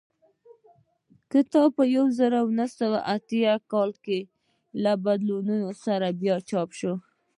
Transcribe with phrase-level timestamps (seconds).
[1.31, 1.83] کتاب په
[2.17, 4.19] زر نه سوه اتیا کال کې
[4.83, 6.93] له بدلونونو سره بیا چاپ شو